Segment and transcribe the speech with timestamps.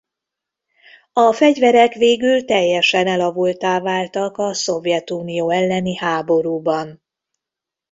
[1.13, 7.01] A fegyverek végül teljesen elavulttá váltak a Szovjetunió elleni háborúban.